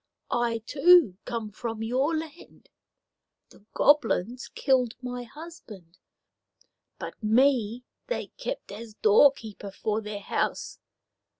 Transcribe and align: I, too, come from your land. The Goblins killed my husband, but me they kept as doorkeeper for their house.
I, 0.31 0.63
too, 0.65 1.17
come 1.25 1.51
from 1.51 1.83
your 1.83 2.17
land. 2.17 2.69
The 3.49 3.63
Goblins 3.75 4.47
killed 4.47 4.95
my 4.99 5.21
husband, 5.25 5.99
but 6.97 7.21
me 7.21 7.83
they 8.07 8.29
kept 8.35 8.71
as 8.71 8.95
doorkeeper 8.95 9.69
for 9.69 10.01
their 10.01 10.21
house. 10.21 10.79